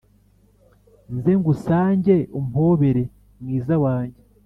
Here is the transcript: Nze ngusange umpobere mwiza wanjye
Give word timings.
Nze 1.15 1.31
ngusange 1.39 2.15
umpobere 2.39 3.03
mwiza 3.41 3.75
wanjye 3.83 4.21